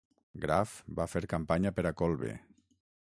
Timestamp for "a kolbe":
1.91-2.33